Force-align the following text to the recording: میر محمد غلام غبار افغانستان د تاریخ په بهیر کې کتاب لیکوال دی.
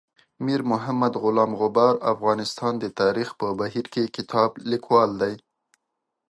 میر 0.43 0.61
محمد 0.71 1.13
غلام 1.23 1.51
غبار 1.61 1.93
افغانستان 2.13 2.73
د 2.79 2.85
تاریخ 2.99 3.29
په 3.39 3.47
بهیر 3.59 3.85
کې 3.93 4.13
کتاب 4.15 4.49
لیکوال 4.71 5.11
دی. 5.21 5.33